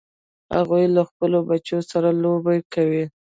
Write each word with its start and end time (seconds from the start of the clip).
هغوی 0.55 0.85
له 0.95 1.01
خپلو 1.09 1.37
بچو 1.49 1.79
سره 1.91 2.09
لوبې 2.23 2.57
کوي 2.73 3.03